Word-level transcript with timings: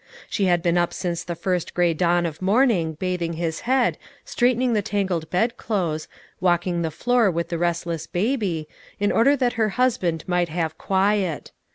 She 0.27 0.45
had 0.45 0.63
been 0.63 0.79
up 0.79 0.95
since 0.95 1.23
the 1.23 1.35
first 1.35 1.75
grey 1.75 1.93
dawn 1.93 2.25
of 2.25 2.41
morning, 2.41 2.93
bathing 2.93 3.33
his 3.33 3.59
head, 3.69 3.99
straightening 4.25 4.73
the 4.73 4.81
tangled 4.81 5.29
bedclothes, 5.29 6.07
walking 6.39 6.81
the 6.81 6.89
floor 6.89 7.29
with 7.29 7.49
the 7.49 7.59
restless 7.59 8.07
baby, 8.07 8.67
in 8.99 9.11
order 9.11 9.35
that 9.35 9.53
her 9.61 9.69
husband 9.77 10.23
might 10.25 10.49
have 10.49 10.75
quiet. 10.79 11.51